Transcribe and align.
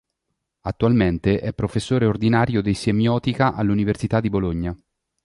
Attualmente 0.61 1.39
è 1.39 1.53
professore 1.53 2.05
ordinario 2.07 2.63
di 2.63 2.73
Semiotica 2.73 3.53
all'Università 3.53 4.19
di 4.19 4.29
Bologna. 4.31 4.75